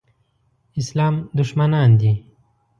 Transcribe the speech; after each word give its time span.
اسلام 0.81 1.15
دښمنان 1.37 1.91
دي. 1.99 2.11